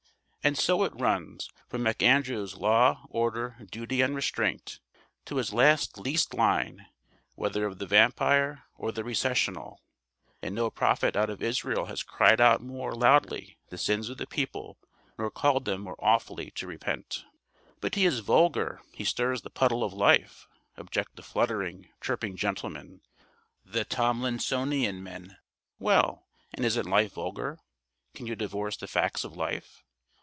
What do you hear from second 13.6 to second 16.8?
the sins of the people, nor called them more awfully to